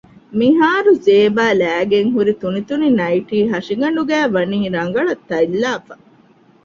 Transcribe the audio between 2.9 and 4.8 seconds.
ނައިޓީ ހަށިގަނޑުގައި ވަނީ